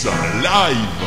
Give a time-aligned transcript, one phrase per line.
[0.00, 0.97] Chris